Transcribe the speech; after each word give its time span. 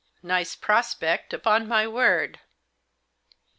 Nice 0.23 0.55
prospect, 0.55 1.31
upon 1.31 1.67
my 1.67 1.87
word. 1.87 2.39